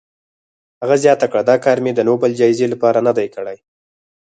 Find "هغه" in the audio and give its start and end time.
0.81-0.95